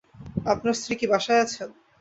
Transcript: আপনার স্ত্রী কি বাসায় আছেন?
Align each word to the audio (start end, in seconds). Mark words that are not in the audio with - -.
আপনার 0.45 0.73
স্ত্রী 0.73 0.93
কি 0.99 1.05
বাসায় 1.07 1.41
আছেন? 1.41 1.69